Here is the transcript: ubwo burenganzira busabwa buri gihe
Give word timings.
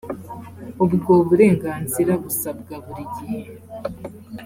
ubwo 0.83 1.11
burenganzira 1.27 2.13
busabwa 2.23 2.75
buri 2.85 3.03
gihe 3.15 3.41